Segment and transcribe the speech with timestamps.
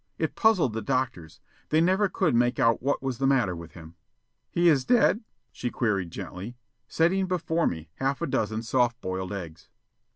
[0.17, 1.39] It puzzled the doctors.
[1.69, 3.93] They never could make out what was the matter with him."
[4.49, 9.69] "He is dead?" she queried gently, setting before me half a dozen soft boiled eggs.